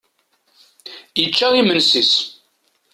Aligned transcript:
Yečča 1.21 1.47
imensi-is. 1.61 2.13